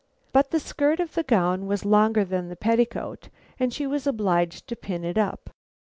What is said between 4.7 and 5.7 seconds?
pin it up.